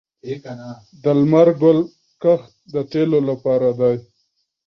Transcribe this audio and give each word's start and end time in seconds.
د 1.03 1.05
لمر 1.19 1.47
ګل 1.61 1.79
کښت 2.21 2.51
د 2.73 2.75
تیلو 2.91 3.19
لپاره 3.29 3.69
دی 3.79 3.95